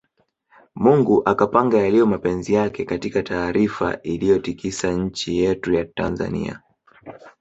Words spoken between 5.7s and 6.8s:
ya Tanzania